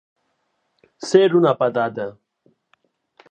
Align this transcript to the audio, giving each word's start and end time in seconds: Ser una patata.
Ser 1.09 1.27
una 1.41 1.53
patata. 1.61 2.09